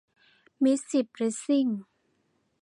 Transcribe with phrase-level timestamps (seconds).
[0.63, 1.67] มิตรสิบ ลิสซิ่ง